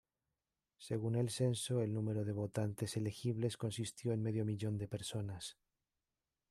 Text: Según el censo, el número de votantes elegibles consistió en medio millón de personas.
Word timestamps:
Según 0.79 1.15
el 1.15 1.29
censo, 1.29 1.83
el 1.83 1.93
número 1.93 2.25
de 2.25 2.31
votantes 2.31 2.97
elegibles 2.97 3.55
consistió 3.55 4.13
en 4.13 4.23
medio 4.23 4.45
millón 4.45 4.79
de 4.79 4.87
personas. 4.87 5.57